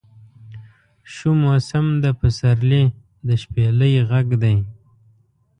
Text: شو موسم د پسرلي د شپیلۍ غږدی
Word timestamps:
شو 1.13 1.29
موسم 1.43 1.85
د 2.03 2.05
پسرلي 2.19 2.83
د 3.27 3.29
شپیلۍ 3.41 3.93
غږدی 4.09 4.57